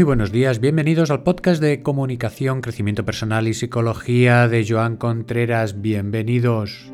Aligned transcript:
Muy 0.00 0.06
buenos 0.06 0.32
días, 0.32 0.60
bienvenidos 0.60 1.10
al 1.10 1.24
podcast 1.24 1.60
de 1.60 1.82
comunicación, 1.82 2.62
crecimiento 2.62 3.04
personal 3.04 3.46
y 3.46 3.52
psicología 3.52 4.48
de 4.48 4.64
Joan 4.66 4.96
Contreras. 4.96 5.82
Bienvenidos. 5.82 6.90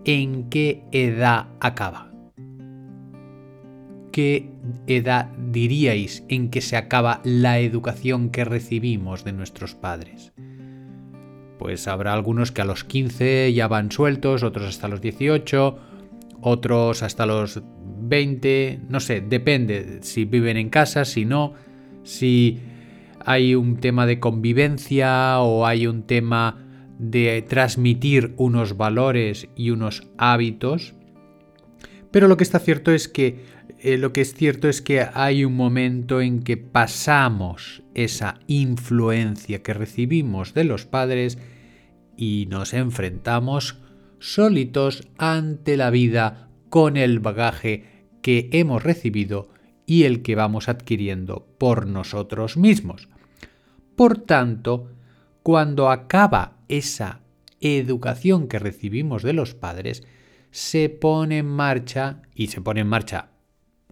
en 0.07 0.49
qué 0.49 0.85
edad 0.93 1.49
acaba. 1.59 2.13
¿Qué 4.13 4.49
edad 4.87 5.33
diríais 5.37 6.25
en 6.29 6.49
que 6.49 6.61
se 6.61 6.77
acaba 6.77 7.21
la 7.25 7.59
educación 7.59 8.31
que 8.31 8.45
recibimos 8.45 9.25
de 9.25 9.33
nuestros 9.33 9.75
padres? 9.75 10.33
Pues 11.59 11.89
habrá 11.89 12.13
algunos 12.13 12.53
que 12.53 12.63
a 12.63 12.65
los 12.65 12.85
15 12.85 13.53
ya 13.53 13.67
van 13.67 13.91
sueltos, 13.91 14.45
otros 14.45 14.69
hasta 14.69 14.87
los 14.87 15.01
18, 15.01 15.77
otros 16.41 17.03
hasta 17.03 17.27
los 17.27 17.61
20, 17.99 18.83
no 18.89 19.01
sé, 19.01 19.21
depende 19.21 19.99
si 20.03 20.25
viven 20.25 20.57
en 20.57 20.71
casa, 20.71 21.05
si 21.05 21.25
no, 21.25 21.55
si 22.05 22.61
hay 23.25 23.57
un 23.57 23.79
tema 23.79 24.07
de 24.07 24.21
convivencia 24.21 25.41
o 25.41 25.67
hay 25.67 25.89
un 25.89 26.05
tema 26.05 26.66
de 26.99 27.43
transmitir 27.43 28.35
unos 28.37 28.77
valores 28.77 29.49
y 29.57 29.71
unos 29.71 30.07
hábitos. 30.19 30.95
Pero 32.11 32.29
lo 32.29 32.37
que 32.37 32.45
está 32.45 32.59
cierto 32.59 32.93
es 32.93 33.09
que 33.09 33.45
eh, 33.79 33.99
lo 33.99 34.13
que 34.13 34.23
es 34.23 34.35
cierto 34.35 34.69
es 34.69 34.81
que 34.81 35.07
hay 35.13 35.45
un 35.45 35.55
momento 35.55 36.21
en 36.21 36.43
que 36.43 36.57
pasamos 36.57 37.83
esa 37.95 38.41
influencia 38.47 39.63
que 39.63 39.75
recibimos 39.75 40.55
de 40.55 40.65
los 40.65 40.87
padres 40.87 41.39
y 42.17 42.47
nos 42.49 42.73
enfrentamos 42.73 43.79
solitos 44.19 45.07
ante 45.19 45.77
la 45.77 45.91
vida 45.91 46.49
con 46.71 46.97
el 46.97 47.21
bagaje 47.21 47.85
que 48.23 48.49
hemos 48.53 48.83
recibido 48.83 49.51
y 49.87 50.05
el 50.05 50.23
que 50.23 50.35
vamos 50.35 50.69
adquiriendo 50.69 51.47
por 51.59 51.87
nosotros 51.87 52.57
mismos. 52.57 53.09
Por 53.95 54.19
tanto, 54.19 54.91
cuando 55.47 55.91
acaba 55.91 56.57
esa 56.67 57.21
educación 57.61 58.49
que 58.49 58.59
recibimos 58.59 59.23
de 59.23 59.33
los 59.33 59.55
padres 59.55 60.03
se 60.51 60.89
pone 60.89 61.39
en 61.39 61.47
marcha, 61.47 62.23
y 62.35 62.49
se 62.49 62.61
pone 62.61 62.81
en 62.81 62.89
marcha 62.89 63.29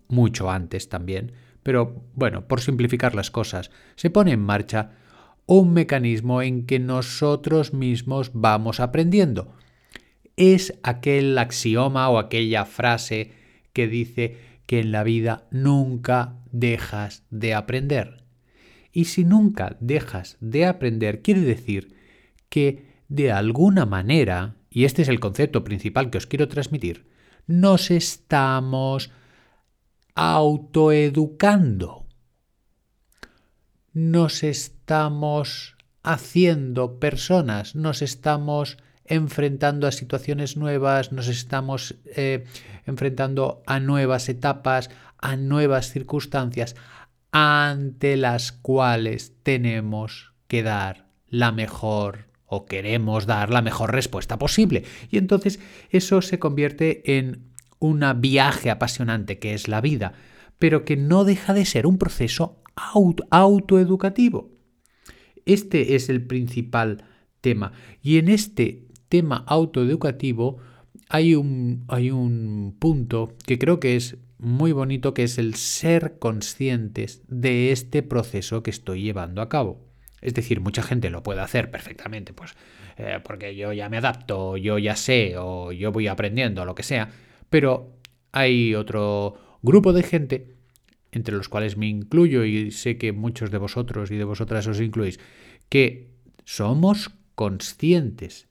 mucho 0.09 0.50
antes 0.50 0.88
también, 0.88 1.31
pero 1.62 2.03
bueno, 2.16 2.48
por 2.48 2.60
simplificar 2.60 3.14
las 3.14 3.31
cosas, 3.31 3.70
se 3.94 4.10
pone 4.10 4.32
en 4.32 4.41
marcha 4.41 4.97
un 5.47 5.72
mecanismo 5.72 6.43
en 6.43 6.66
que 6.66 6.81
nosotros 6.81 7.72
mismos 7.72 8.32
vamos 8.34 8.81
aprendiendo. 8.81 9.54
Es 10.34 10.76
aquel 10.82 11.38
axioma 11.38 12.09
o 12.09 12.19
aquella 12.19 12.64
frase 12.64 13.31
que 13.72 13.87
dice 13.87 14.38
que 14.66 14.81
en 14.81 14.91
la 14.91 15.04
vida 15.04 15.47
nunca 15.53 16.34
dejas 16.50 17.22
de 17.31 17.54
aprender. 17.54 18.24
Y 18.94 19.06
si 19.06 19.25
nunca 19.25 19.77
dejas 19.81 20.38
de 20.41 20.66
aprender, 20.66 21.21
quiere 21.21 21.41
decir 21.41 21.97
que 22.49 23.03
de 23.09 23.32
alguna 23.32 23.87
manera, 23.87 24.55
y 24.71 24.84
este 24.84 25.03
es 25.03 25.09
el 25.09 25.19
concepto 25.19 25.65
principal 25.65 26.10
que 26.10 26.19
os 26.19 26.28
quiero 26.28 26.47
transmitir, 26.47 27.09
nos 27.49 27.91
estamos 27.91 29.10
autoeducando. 30.15 32.06
Nos 33.93 34.44
estamos 34.44 35.76
haciendo 36.05 37.00
personas, 37.00 37.75
nos 37.75 38.00
estamos 38.00 38.78
enfrentando 39.06 39.88
a 39.88 39.93
situaciones 39.93 40.56
nuevas, 40.56 41.11
nos 41.11 41.26
estamos 41.26 41.97
eh, 42.06 42.44
enfrentando 42.87 43.65
a 43.66 43.81
nuevas 43.81 44.28
etapas, 44.28 44.88
a 45.19 45.37
nuevas 45.37 45.91
circunstancias, 45.91 46.76
ante 47.37 48.17
las 48.17 48.53
cuales 48.53 49.33
tenemos 49.43 50.33
que 50.47 50.62
dar 50.62 51.09
la 51.27 51.50
mejor 51.50 52.28
o 52.47 52.65
queremos 52.65 53.27
dar 53.27 53.50
la 53.50 53.61
mejor 53.61 53.91
respuesta 53.91 54.39
posible. 54.39 54.84
Y 55.11 55.19
entonces 55.19 55.59
eso 55.91 56.23
se 56.23 56.39
convierte 56.39 57.19
en 57.19 57.50
un 57.81 58.05
viaje 58.19 58.71
apasionante 58.71 59.41
que 59.41 59.53
es 59.53 59.67
la 59.67 59.81
vida, 59.81 60.12
pero 60.61 60.84
que 60.84 60.97
no 60.97 61.25
deja 61.25 61.55
de 61.55 61.65
ser 61.65 61.89
un 61.89 61.99
proceso 61.99 62.62
autoeducativo. 63.31 64.53
Este 65.44 65.97
es 65.97 66.09
el 66.09 66.25
principal 66.25 67.03
tema. 67.41 67.73
Y 68.00 68.19
en 68.19 68.28
este 68.28 68.87
tema 69.09 69.43
autoeducativo 69.49 70.59
hay 71.09 71.34
un, 71.34 71.84
hay 71.89 72.12
un 72.12 72.77
punto 72.78 73.34
que 73.44 73.59
creo 73.59 73.81
que 73.81 73.97
es 73.97 74.19
muy 74.44 74.72
bonito, 74.72 75.15
que 75.15 75.25
es 75.25 75.38
el 75.38 75.55
ser 75.55 76.19
conscientes 76.19 77.22
de 77.28 77.72
este 77.72 78.03
proceso 78.03 78.62
que 78.62 78.71
estoy 78.71 79.03
llevando 79.03 79.43
a 79.43 79.49
cabo. 79.49 79.84
Es 80.21 80.34
decir, 80.34 80.60
mucha 80.60 80.82
gente 80.82 81.10
lo 81.10 81.22
puede 81.22 81.41
hacer 81.41 81.71
perfectamente, 81.71 82.32
pues 82.32 82.55
eh, 82.96 83.20
porque 83.25 83.56
yo 83.56 83.73
ya 83.73 83.88
me 83.88 83.96
adapto, 83.96 84.56
yo 84.56 84.79
ya 84.79 84.96
sé, 84.96 85.35
o 85.37 85.73
yo 85.73 85.93
voy 85.93 86.08
aprendiendo, 86.08 86.64
lo 86.64 86.75
que 86.75 86.82
sea. 86.82 87.11
Pero 87.50 87.99
hay 88.32 88.75
otro 88.75 89.58
grupo 89.62 89.93
de 89.93 90.02
gente, 90.02 90.55
entre 91.12 91.37
los 91.37 91.49
cuales 91.49 91.76
me 91.76 91.87
incluyo, 91.87 92.44
y 92.44 92.70
sé 92.70 92.96
que 92.99 93.12
muchos 93.12 93.50
de 93.50 93.58
vosotros 93.58 94.11
y 94.11 94.17
de 94.17 94.25
vosotras 94.25 94.67
os 94.67 94.81
incluís, 94.81 95.20
que 95.69 96.11
somos 96.44 97.11
conscientes 97.35 98.49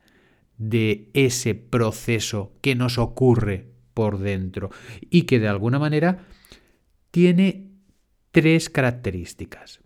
de 0.57 1.09
ese 1.13 1.55
proceso 1.55 2.53
que 2.61 2.75
nos 2.75 2.97
ocurre 2.97 3.72
por 3.93 4.19
dentro 4.19 4.69
y 5.09 5.23
que 5.23 5.39
de 5.39 5.47
alguna 5.47 5.79
manera 5.79 6.25
tiene 7.11 7.71
tres 8.31 8.69
características. 8.69 9.81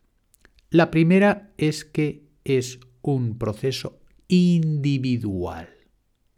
La 0.70 0.92
primera 0.92 1.52
es 1.58 1.86
que 1.86 2.28
es 2.44 2.80
un 3.02 3.38
proceso 3.38 4.00
individual. 4.28 5.70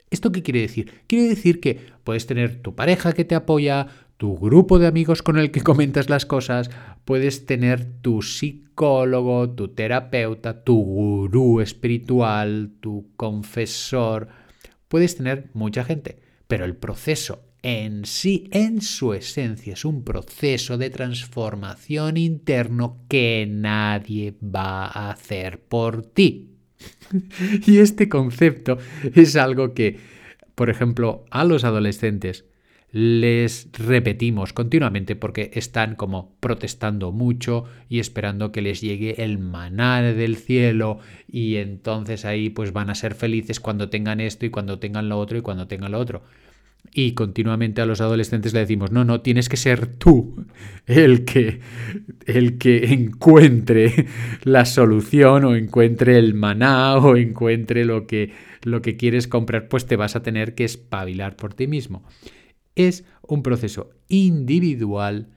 ¿Esto 0.10 0.32
qué 0.32 0.42
quiere 0.42 0.62
decir? 0.62 0.92
Quiere 1.08 1.28
decir 1.28 1.60
que 1.60 1.80
puedes 2.04 2.26
tener 2.26 2.62
tu 2.62 2.76
pareja 2.76 3.14
que 3.14 3.26
te 3.26 3.36
apoya, 3.36 3.88
tu 4.18 4.38
grupo 4.38 4.80
de 4.80 4.88
amigos 4.88 5.22
con 5.22 5.38
el 5.38 5.52
que 5.52 5.62
comentas 5.64 6.10
las 6.10 6.26
cosas, 6.26 6.70
puedes 7.06 7.46
tener 7.46 8.02
tu 8.02 8.22
psicólogo, 8.22 9.50
tu 9.52 9.70
terapeuta, 9.70 10.64
tu 10.64 10.84
gurú 10.84 11.62
espiritual, 11.62 12.72
tu 12.80 13.12
confesor, 13.16 14.28
puedes 14.88 15.16
tener 15.16 15.50
mucha 15.54 15.84
gente, 15.84 16.20
pero 16.48 16.66
el 16.66 16.76
proceso 16.76 17.49
en 17.62 18.06
sí, 18.06 18.50
en 18.52 18.82
su 18.82 19.14
esencia, 19.14 19.74
es 19.74 19.86
un 19.86 20.04
proceso 20.04 20.78
de 20.78 20.90
transformación 20.90 22.18
interno 22.18 23.00
que 23.10 23.48
nadie 23.50 24.36
va 24.44 24.86
a 24.86 25.12
hacer 25.12 25.60
por 25.60 26.06
ti. 26.06 26.52
y 27.66 27.80
este 27.80 28.08
concepto 28.08 28.78
es 29.14 29.36
algo 29.36 29.74
que, 29.74 30.00
por 30.56 30.70
ejemplo, 30.70 31.26
a 31.32 31.44
los 31.44 31.64
adolescentes 31.64 32.46
les 32.92 33.70
repetimos 33.74 34.52
continuamente 34.52 35.16
porque 35.16 35.52
están 35.54 35.96
como 35.96 36.36
protestando 36.40 37.12
mucho 37.12 37.66
y 37.88 38.00
esperando 38.00 38.52
que 38.52 38.64
les 38.64 38.82
llegue 38.82 39.24
el 39.24 39.38
maná 39.38 40.02
del 40.02 40.38
cielo 40.38 40.98
y 41.28 41.58
entonces 41.58 42.26
ahí 42.26 42.50
pues 42.50 42.74
van 42.74 42.90
a 42.90 42.96
ser 42.96 43.14
felices 43.14 43.60
cuando 43.60 43.90
tengan 43.90 44.20
esto 44.20 44.48
y 44.48 44.50
cuando 44.50 44.80
tengan 44.80 45.08
lo 45.08 45.20
otro 45.20 45.38
y 45.38 45.42
cuando 45.42 45.68
tengan 45.68 45.92
lo 45.92 46.00
otro. 46.00 46.24
Y 46.92 47.14
continuamente 47.14 47.82
a 47.82 47.86
los 47.86 48.02
adolescentes 48.02 48.54
le 48.54 48.62
decimos, 48.62 48.92
no, 48.92 49.06
no, 49.06 49.22
tienes 49.22 49.48
que 49.48 49.58
ser 49.58 49.86
tú 49.86 50.46
el 50.88 51.24
que, 51.24 51.60
el 52.26 52.58
que 52.58 52.94
encuentre 52.94 54.08
la 54.44 54.66
solución 54.66 55.46
o 55.46 55.56
encuentre 55.56 56.18
el 56.18 56.34
maná 56.34 56.98
o 56.98 57.16
encuentre 57.16 57.86
lo 57.86 58.08
que, 58.08 58.34
lo 58.64 58.82
que 58.82 58.98
quieres 58.98 59.28
comprar, 59.28 59.68
pues 59.68 59.86
te 59.86 59.98
vas 59.98 60.16
a 60.16 60.24
tener 60.24 60.56
que 60.56 60.66
espabilar 60.66 61.36
por 61.36 61.54
ti 61.54 61.68
mismo. 61.68 62.04
Es 62.76 63.06
un 63.22 63.44
proceso 63.44 63.92
individual 64.08 65.30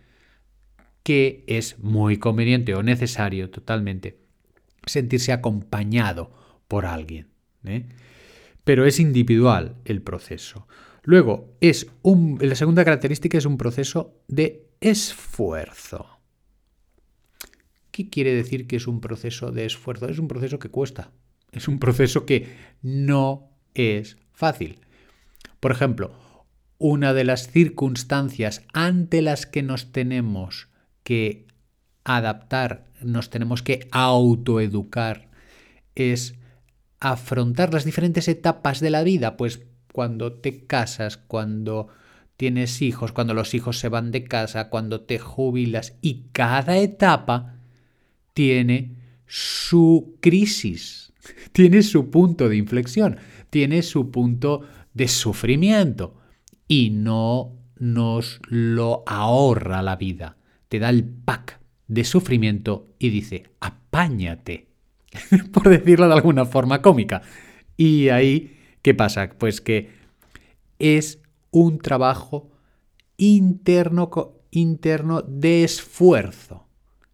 que 1.03 1.45
es 1.47 1.79
muy 1.81 2.17
conveniente 2.17 2.75
o 2.75 2.83
necesario 2.83 3.51
totalmente 3.51 4.19
sentirse 4.87 5.33
acompañado 5.33 6.31
por 6.69 6.87
alguien. 6.87 7.29
¿eh? 7.65 7.85
Pero 8.65 8.87
es 8.87 9.01
individual 9.01 9.77
el 9.85 10.03
proceso. 10.03 10.67
Luego, 11.03 11.57
es 11.61 11.89
un, 12.03 12.39
la 12.41 12.55
segunda 12.55 12.85
característica 12.85 13.37
es 13.37 13.45
un 13.45 13.59
proceso 13.59 14.21
de 14.29 14.69
esfuerzo. 14.81 16.07
¿Qué 17.91 18.09
quiere 18.09 18.35
decir 18.35 18.67
que 18.67 18.77
es 18.77 18.87
un 18.87 19.01
proceso 19.01 19.51
de 19.51 19.67
esfuerzo? 19.67 20.09
Es 20.09 20.19
un 20.19 20.29
proceso 20.29 20.59
que 20.59 20.71
cuesta. 20.71 21.11
Es 21.51 21.69
un 21.69 21.79
proceso 21.79 22.25
que 22.25 22.49
no 22.81 23.51
es 23.75 24.17
fácil. 24.33 24.81
Por 25.61 25.73
ejemplo, 25.73 26.13
una 26.79 27.13
de 27.13 27.25
las 27.25 27.51
circunstancias 27.51 28.63
ante 28.73 29.23
las 29.23 29.47
que 29.47 29.63
nos 29.63 29.93
tenemos 29.93 30.69
que 31.03 31.47
adaptar, 32.05 32.87
nos 33.03 33.31
tenemos 33.31 33.63
que 33.63 33.89
autoeducar, 33.93 35.29
es 35.95 36.35
afrontar 36.99 37.75
las 37.75 37.85
diferentes 37.85 38.29
etapas 38.29 38.81
de 38.81 38.91
la 38.91 39.03
vida, 39.03 39.37
pues 39.37 39.63
cuando 39.93 40.33
te 40.33 40.67
casas, 40.67 41.17
cuando 41.17 41.89
tienes 42.37 42.83
hijos, 42.83 43.13
cuando 43.13 43.35
los 43.35 43.55
hijos 43.55 43.79
se 43.79 43.89
van 43.89 44.11
de 44.11 44.25
casa, 44.25 44.69
cuando 44.69 45.03
te 45.03 45.19
jubilas 45.19 45.97
y 46.01 46.25
cada 46.33 46.79
etapa 46.79 47.61
tiene 48.35 48.97
su 49.27 50.17
crisis, 50.21 51.13
tiene 51.53 51.83
su 51.83 52.11
punto 52.11 52.49
de 52.49 52.57
inflexión, 52.57 53.19
tiene 53.51 53.83
su 53.83 54.11
punto 54.11 54.63
de 54.95 55.09
sufrimiento 55.09 56.17
y 56.67 56.91
no 56.91 57.59
nos 57.79 58.41
lo 58.49 59.05
ahorra 59.07 59.83
la 59.83 59.97
vida. 59.97 60.37
Te 60.69 60.79
da 60.79 60.89
el 60.89 61.05
pack 61.05 61.61
de 61.87 62.05
sufrimiento 62.05 62.95
y 62.99 63.11
dice, 63.11 63.51
apáñate, 63.61 64.69
por 65.53 65.69
decirlo 65.69 66.09
de 66.09 66.15
alguna 66.15 66.45
forma 66.45 66.81
cómica. 66.81 67.23
Y 67.77 68.09
ahí 68.09 68.62
¿Qué 68.83 68.95
pasa? 68.95 69.31
Pues 69.39 69.61
que 69.61 69.91
es 70.79 71.21
un 71.51 71.79
trabajo 71.79 72.51
interno, 73.17 74.11
interno 74.51 75.23
de 75.23 75.63
esfuerzo, 75.63 76.67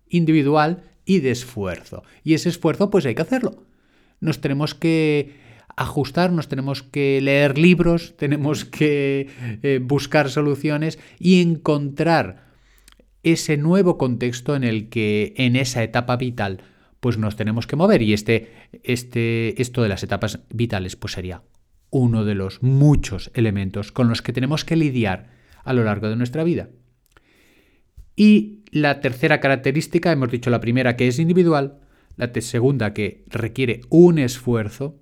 individual 0.09 0.82
y 1.05 1.20
de 1.20 1.31
esfuerzo. 1.31 2.03
Y 2.25 2.35
ese 2.35 2.49
esfuerzo 2.49 2.91
pues 2.91 3.05
hay 3.05 3.15
que 3.15 3.23
hacerlo. 3.23 3.67
Nos 4.20 4.41
tenemos 4.41 4.75
que 4.75 5.37
ajustar, 5.76 6.32
nos 6.32 6.49
tenemos 6.49 6.82
que 6.82 7.20
leer 7.20 7.59
libros, 7.59 8.17
tenemos 8.19 8.65
que 8.65 9.29
eh, 9.62 9.81
buscar 9.82 10.31
soluciones 10.31 10.99
y 11.19 11.43
encontrar 11.43 12.49
ese 13.23 13.59
nuevo 13.59 13.99
contexto 13.99 14.56
en 14.56 14.65
el 14.65 14.88
que 14.88 15.35
en 15.37 15.56
esa 15.56 15.82
etapa 15.82 16.17
vital 16.17 16.62
pues 17.00 17.19
nos 17.19 17.37
tenemos 17.37 17.67
que 17.67 17.76
mover 17.76 18.03
y 18.03 18.12
este, 18.12 18.53
este, 18.82 19.61
esto 19.61 19.82
de 19.82 19.88
las 19.88 20.03
etapas 20.03 20.41
vitales 20.50 20.97
pues 20.97 21.12
sería 21.12 21.43
uno 21.90 22.25
de 22.25 22.35
los 22.35 22.62
muchos 22.62 23.31
elementos 23.35 23.93
con 23.93 24.08
los 24.08 24.23
que 24.23 24.32
tenemos 24.32 24.64
que 24.64 24.76
lidiar 24.76 25.31
a 25.64 25.73
lo 25.73 25.85
largo 25.85 26.08
de 26.08 26.17
nuestra 26.17 26.44
vida. 26.44 26.69
Y 28.17 28.64
la 28.70 29.00
tercera 29.00 29.40
característica, 29.40 30.12
hemos 30.12 30.31
dicho 30.31 30.50
la 30.50 30.61
primera 30.61 30.96
que 30.96 31.08
es 31.08 31.19
individual, 31.19 31.79
la 32.17 32.32
segunda 32.40 32.93
que 32.93 33.25
requiere 33.29 33.82
un 33.90 34.19
esfuerzo 34.19 34.99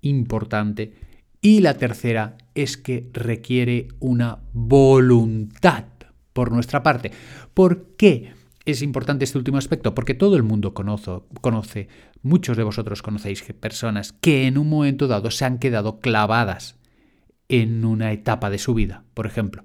importante 0.00 0.94
y 1.40 1.60
la 1.60 1.74
tercera 1.74 2.36
es 2.54 2.76
que 2.76 3.08
requiere 3.12 3.88
una 4.00 4.40
voluntad 4.52 5.84
por 6.32 6.52
nuestra 6.52 6.82
parte. 6.82 7.12
¿Por 7.54 7.94
qué? 7.96 8.32
Es 8.64 8.82
importante 8.82 9.24
este 9.24 9.38
último 9.38 9.58
aspecto 9.58 9.94
porque 9.94 10.14
todo 10.14 10.36
el 10.36 10.42
mundo 10.42 10.74
conoce, 10.74 11.88
muchos 12.22 12.56
de 12.56 12.62
vosotros 12.62 13.02
conocéis 13.02 13.42
personas 13.60 14.12
que 14.12 14.46
en 14.46 14.58
un 14.58 14.68
momento 14.68 15.08
dado 15.08 15.30
se 15.30 15.44
han 15.44 15.58
quedado 15.58 16.00
clavadas 16.00 16.78
en 17.48 17.84
una 17.84 18.12
etapa 18.12 18.50
de 18.50 18.58
su 18.58 18.74
vida, 18.74 19.04
por 19.14 19.26
ejemplo, 19.26 19.64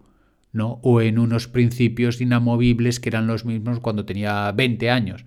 ¿no? 0.51 0.79
O 0.83 1.01
en 1.01 1.19
unos 1.19 1.47
principios 1.47 2.19
inamovibles 2.19 2.99
que 2.99 3.09
eran 3.09 3.27
los 3.27 3.45
mismos 3.45 3.79
cuando 3.79 4.05
tenía 4.05 4.51
20 4.51 4.89
años. 4.89 5.25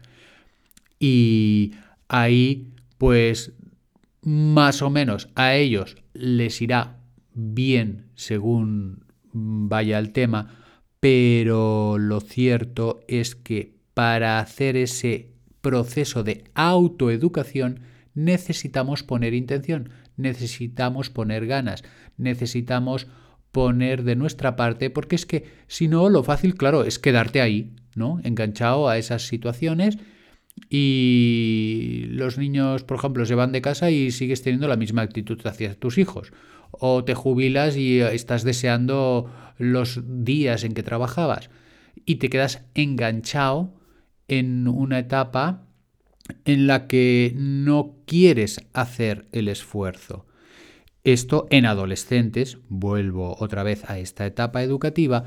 Y 0.98 1.72
ahí, 2.08 2.74
pues, 2.98 3.52
más 4.22 4.82
o 4.82 4.90
menos 4.90 5.28
a 5.34 5.54
ellos 5.54 5.96
les 6.12 6.60
irá 6.60 6.98
bien 7.32 8.08
según 8.14 9.04
vaya 9.32 9.98
el 9.98 10.12
tema, 10.12 10.59
pero 11.00 11.96
lo 11.98 12.20
cierto 12.20 13.00
es 13.08 13.34
que 13.34 13.74
para 13.94 14.38
hacer 14.38 14.76
ese 14.76 15.32
proceso 15.60 16.22
de 16.22 16.44
autoeducación 16.54 17.80
necesitamos 18.14 19.02
poner 19.02 19.34
intención, 19.34 19.90
necesitamos 20.16 21.10
poner 21.10 21.46
ganas, 21.46 21.82
necesitamos 22.16 23.06
poner 23.50 24.04
de 24.04 24.16
nuestra 24.16 24.56
parte, 24.56 24.90
porque 24.90 25.16
es 25.16 25.26
que 25.26 25.44
si 25.66 25.88
no, 25.88 26.08
lo 26.08 26.22
fácil, 26.22 26.54
claro, 26.54 26.84
es 26.84 26.98
quedarte 26.98 27.40
ahí, 27.40 27.74
¿no? 27.94 28.20
Enganchado 28.22 28.88
a 28.88 28.98
esas 28.98 29.26
situaciones 29.26 29.98
y 30.68 32.04
los 32.10 32.38
niños, 32.38 32.84
por 32.84 32.98
ejemplo, 32.98 33.26
se 33.26 33.34
van 33.34 33.52
de 33.52 33.62
casa 33.62 33.90
y 33.90 34.10
sigues 34.10 34.42
teniendo 34.42 34.68
la 34.68 34.76
misma 34.76 35.02
actitud 35.02 35.40
hacia 35.44 35.74
tus 35.74 35.98
hijos 35.98 36.32
o 36.70 37.04
te 37.04 37.14
jubilas 37.14 37.76
y 37.76 38.00
estás 38.00 38.44
deseando 38.44 39.32
los 39.58 40.00
días 40.06 40.64
en 40.64 40.72
que 40.72 40.82
trabajabas 40.82 41.50
y 42.06 42.16
te 42.16 42.30
quedas 42.30 42.64
enganchado 42.74 43.74
en 44.28 44.68
una 44.68 45.00
etapa 45.00 45.66
en 46.44 46.66
la 46.66 46.86
que 46.86 47.32
no 47.36 47.96
quieres 48.06 48.60
hacer 48.72 49.26
el 49.32 49.48
esfuerzo. 49.48 50.26
Esto 51.02 51.46
en 51.50 51.66
adolescentes, 51.66 52.58
vuelvo 52.68 53.36
otra 53.40 53.62
vez 53.62 53.88
a 53.88 53.98
esta 53.98 54.26
etapa 54.26 54.62
educativa, 54.62 55.24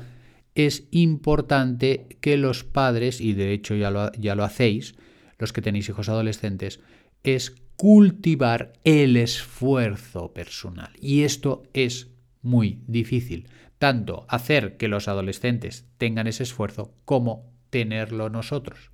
es 0.54 0.86
importante 0.92 2.16
que 2.20 2.36
los 2.36 2.64
padres, 2.64 3.20
y 3.20 3.32
de 3.32 3.52
hecho 3.52 3.74
ya 3.74 3.90
lo, 3.90 4.12
ya 4.12 4.34
lo 4.34 4.44
hacéis, 4.44 4.94
los 5.38 5.52
que 5.52 5.62
tenéis 5.62 5.88
hijos 5.88 6.08
adolescentes, 6.08 6.80
es 7.22 7.54
cultivar 7.76 8.72
el 8.84 9.16
esfuerzo 9.16 10.32
personal. 10.32 10.90
Y 11.00 11.22
esto 11.22 11.64
es 11.72 12.08
muy 12.42 12.82
difícil, 12.86 13.48
tanto 13.78 14.26
hacer 14.28 14.76
que 14.76 14.88
los 14.88 15.08
adolescentes 15.08 15.86
tengan 15.98 16.26
ese 16.26 16.42
esfuerzo 16.42 16.94
como 17.04 17.52
tenerlo 17.70 18.28
nosotros. 18.28 18.90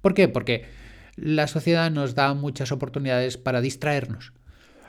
¿Por 0.00 0.14
qué? 0.14 0.28
Porque 0.28 0.64
la 1.16 1.46
sociedad 1.46 1.90
nos 1.90 2.14
da 2.14 2.34
muchas 2.34 2.72
oportunidades 2.72 3.36
para 3.36 3.60
distraernos 3.60 4.32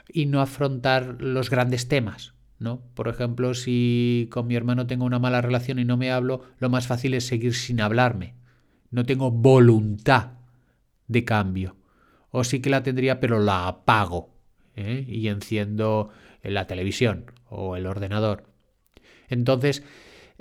y 0.08 0.26
no 0.26 0.42
afrontar 0.42 1.22
los 1.22 1.50
grandes 1.50 1.88
temas. 1.88 2.34
¿no? 2.58 2.82
Por 2.96 3.08
ejemplo, 3.08 3.54
si 3.54 4.28
con 4.32 4.48
mi 4.48 4.56
hermano 4.56 4.88
tengo 4.88 5.06
una 5.06 5.20
mala 5.20 5.42
relación 5.42 5.78
y 5.78 5.86
no 5.86 5.98
me 5.98 6.12
hablo, 6.12 6.42
lo 6.58 6.70
más 6.70 6.88
fácil 6.88 7.14
es 7.14 7.28
seguir 7.28 7.54
sin 7.54 7.82
hablarme. 7.82 8.36
No 8.92 9.06
tengo 9.06 9.30
voluntad 9.30 10.32
de 11.08 11.24
cambio 11.24 11.76
o 12.38 12.44
sí 12.44 12.60
que 12.60 12.70
la 12.70 12.84
tendría, 12.84 13.22
pero 13.22 13.40
la 13.40 13.68
apago 13.68 14.36
¿eh? 14.76 15.06
y 15.08 15.30
enciendo 15.30 16.10
la 16.44 16.68
televisión 16.68 17.32
o 17.48 17.78
el 17.78 17.86
ordenador. 17.86 18.44
Entonces, 19.30 19.84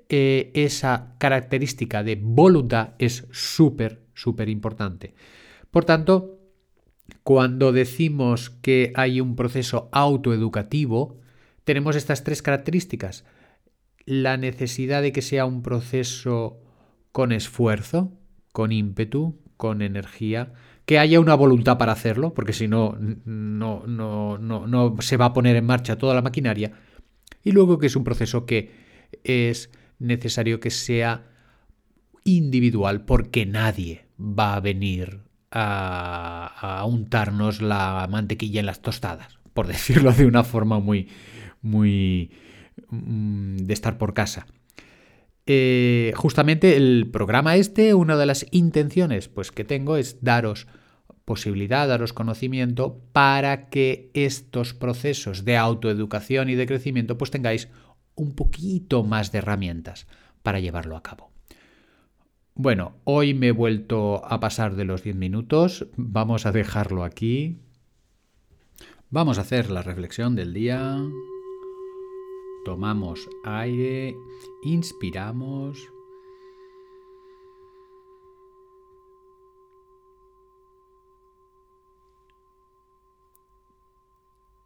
eh, 0.09 0.51
esa 0.55 1.15
característica 1.19 2.03
de 2.03 2.19
voluntad 2.21 2.95
es 2.99 3.29
súper, 3.31 4.03
súper 4.13 4.49
importante. 4.49 5.15
Por 5.71 5.85
tanto, 5.85 6.41
cuando 7.23 7.71
decimos 7.71 8.51
que 8.51 8.93
hay 8.97 9.21
un 9.21 9.37
proceso 9.37 9.89
autoeducativo, 9.93 11.21
tenemos 11.63 11.95
estas 11.95 12.25
tres 12.25 12.43
características. 12.43 13.25
La 14.05 14.37
necesidad 14.37 15.01
de 15.01 15.13
que 15.13 15.23
sea 15.23 15.47
un 15.47 15.63
proceso 15.63 16.61
con 17.13 17.31
esfuerzo, 17.31 18.13
con 18.53 18.73
ímpetu, 18.73 19.39
con 19.57 19.83
energía, 19.83 20.53
que 20.87 20.99
haya 20.99 21.21
una 21.21 21.35
voluntad 21.35 21.79
para 21.79 21.93
hacerlo, 21.93 22.35
porque 22.35 22.53
si 22.53 22.69
no, 22.69 22.97
no, 23.25 23.85
no, 23.87 24.39
no, 24.39 24.97
se 25.01 25.17
va 25.17 25.27
a 25.27 25.33
poner 25.33 25.57
en 25.57 25.67
marcha 25.67 25.97
toda 25.97 26.15
la 26.15 26.23
maquinaria. 26.23 26.73
Y 27.43 27.53
luego 27.53 27.79
que 27.79 27.87
es 27.87 27.97
un 27.97 28.05
proceso 28.05 28.47
que 28.47 28.71
es 29.23 29.71
necesario 29.99 30.61
que 30.61 30.71
sea 30.71 31.27
individual, 32.25 33.05
porque 33.05 33.47
nadie 33.47 34.07
va 34.19 34.55
a 34.55 34.61
venir 34.61 35.21
a, 35.51 36.79
a 36.81 36.85
untarnos 36.85 37.63
la 37.63 38.07
mantequilla 38.11 38.61
en 38.61 38.67
las 38.67 38.83
tostadas, 38.83 39.39
por 39.53 39.67
decirlo 39.69 40.13
de 40.13 40.27
una 40.27 40.45
forma 40.45 40.81
muy, 40.81 41.09
muy 41.63 42.31
mm, 42.91 43.57
de 43.57 43.75
estar 43.75 43.97
por 43.99 44.15
casa. 44.15 44.47
Eh, 45.47 46.13
justamente 46.17 46.77
el 46.77 47.11
programa 47.13 47.57
este, 47.57 47.93
una 47.93 48.17
de 48.17 48.27
las 48.27 48.47
intenciones 48.51 49.29
pues, 49.29 49.53
que 49.53 49.65
tengo 49.65 49.97
es 49.97 50.23
daros 50.23 50.67
posibilidad, 51.25 51.89
daros 51.89 52.13
conocimiento 52.13 53.01
para 53.13 53.69
que 53.69 54.11
estos 54.15 54.75
procesos 54.75 55.45
de 55.45 55.57
autoeducación 55.57 56.51
y 56.51 56.55
de 56.55 56.67
crecimiento 56.67 57.19
pues 57.19 57.31
tengáis 57.31 57.69
un 58.15 58.35
poquito 58.35 59.05
más 59.05 59.33
de 59.33 59.39
herramientas 59.39 60.07
para 60.43 60.61
llevarlo 60.61 60.97
a 60.97 61.03
cabo. 61.03 61.31
Bueno, 62.55 62.97
hoy 63.05 63.35
me 63.35 63.49
he 63.49 63.53
vuelto 63.53 64.25
a 64.25 64.39
pasar 64.39 64.77
de 64.77 64.85
los 64.85 65.03
10 65.03 65.17
minutos, 65.17 65.89
vamos 65.97 66.47
a 66.47 66.53
dejarlo 66.53 67.03
aquí. 67.03 67.59
Vamos 69.11 69.39
a 69.39 69.43
hacer 69.43 69.71
la 69.71 69.83
reflexión 69.83 70.37
del 70.37 70.55
día. 70.55 70.99
Tomamos 72.65 73.29
aire, 73.45 74.17
inspiramos. 74.63 75.91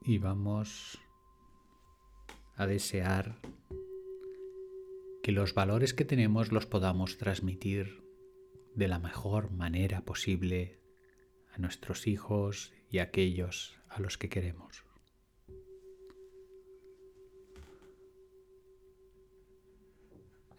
Y 0.00 0.19
vamos 0.19 0.99
a 2.55 2.67
desear 2.67 3.40
que 5.23 5.33
los 5.33 5.52
valores 5.52 5.93
que 5.93 6.05
tenemos 6.05 6.52
los 6.52 6.67
podamos 6.67 7.19
transmitir 7.19 8.02
de 8.75 8.88
la 8.88 8.99
mejor 8.99 9.50
manera 9.50 10.02
posible 10.02 10.81
a 11.52 11.59
nuestros 11.59 12.07
hijos 12.07 12.73
y 12.90 12.99
a 12.99 13.02
aquellos 13.05 13.76
a 13.88 14.00
los 14.00 14.17
que 14.17 14.28
queremos. 14.28 14.88